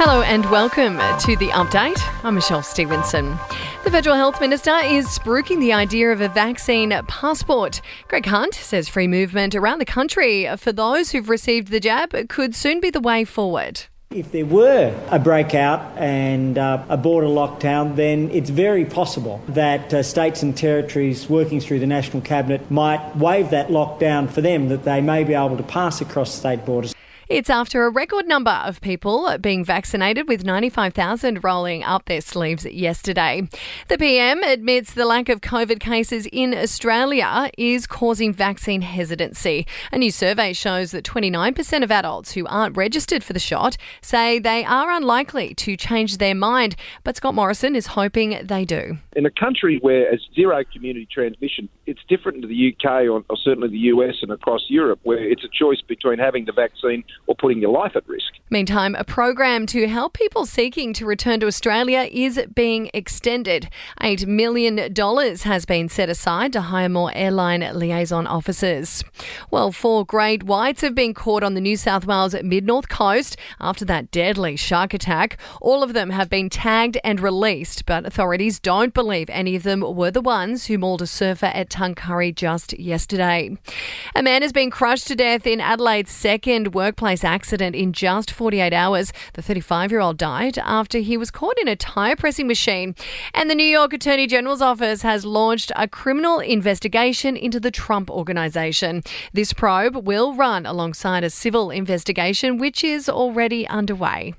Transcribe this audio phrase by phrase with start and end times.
[0.00, 1.98] Hello and welcome to the update.
[2.22, 3.36] I'm Michelle Stevenson.
[3.82, 7.80] The Federal Health Minister is spruiking the idea of a vaccine passport.
[8.06, 12.54] Greg Hunt says free movement around the country for those who've received the jab could
[12.54, 13.86] soon be the way forward.
[14.12, 19.92] If there were a breakout and uh, a border lockdown, then it's very possible that
[19.92, 24.68] uh, states and territories working through the National Cabinet might waive that lockdown for them,
[24.68, 26.94] that they may be able to pass across state borders.
[27.28, 32.64] It's after a record number of people being vaccinated, with 95,000 rolling up their sleeves
[32.64, 33.46] yesterday.
[33.88, 39.66] The PM admits the lack of COVID cases in Australia is causing vaccine hesitancy.
[39.92, 44.38] A new survey shows that 29% of adults who aren't registered for the shot say
[44.38, 46.76] they are unlikely to change their mind.
[47.04, 48.96] But Scott Morrison is hoping they do.
[49.16, 53.36] In a country where it's zero community transmission, it's different to the UK or, or
[53.36, 57.34] certainly the US and across Europe, where it's a choice between having the vaccine or
[57.34, 58.32] putting your life at risk.
[58.50, 63.68] Meantime, a program to help people seeking to return to Australia is being extended.
[64.00, 69.04] $8 million has been set aside to hire more airline liaison officers.
[69.50, 73.36] Well, four great whites have been caught on the New South Wales mid north coast
[73.60, 75.36] after that deadly shark attack.
[75.60, 79.80] All of them have been tagged and released, but authorities don't believe any of them
[79.80, 83.58] were the ones who mauled a surfer at Tuncurry just yesterday.
[84.16, 88.72] A man has been crushed to death in Adelaide's second workplace accident in just 48
[88.72, 89.12] hours.
[89.34, 92.94] The 35 year old died after he was caught in a tyre pressing machine.
[93.34, 98.08] And the New York Attorney General's office has launched a criminal investigation into the Trump
[98.10, 99.02] Organization.
[99.32, 104.34] This probe will run alongside a civil investigation, which is already underway.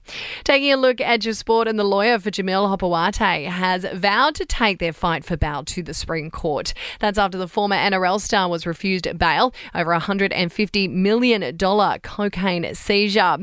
[0.46, 4.46] Taking a look at your sport, and the lawyer for Jamil Hopoate has vowed to
[4.46, 6.74] take their fight for bail to the Supreme Court.
[7.02, 11.58] That's after the former NRL star was refused bail over a $150 million
[12.02, 13.38] cocaine seizure.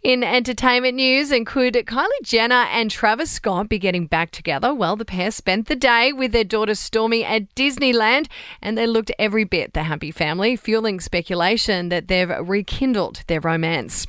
[0.00, 4.74] In entertainment news, and could Kylie Jenner and Travis Scott be getting back together?
[4.74, 8.28] Well, the pair spent the day with their daughter Stormi at Disneyland,
[8.62, 14.06] and they looked every bit the happy family, fueling speculation that they've rekindled their romance.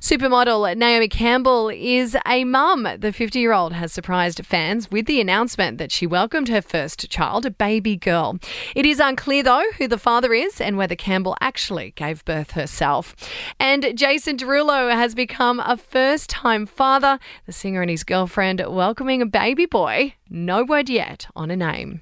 [0.00, 2.86] Supermodel Naomi Campbell is a mum.
[2.98, 7.08] The 50 year old has surprised fans with the announcement that she welcomed her first
[7.10, 8.38] child, a baby girl.
[8.74, 13.16] It is unclear, though, who the father is and whether Campbell actually gave birth herself.
[13.58, 17.16] And Jason Derulo has become a first time father.
[17.46, 20.14] The singer and his girlfriend welcoming a baby boy.
[20.28, 22.00] No word yet on a name.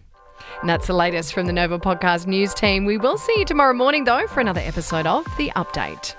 [0.60, 2.86] And that's the latest from the Nova Podcast News team.
[2.86, 6.14] We will see you tomorrow morning, though, for another episode of The Update.